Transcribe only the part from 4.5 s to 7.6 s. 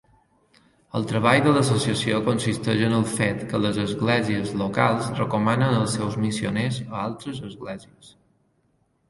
locals recomanen els seus missioners a altres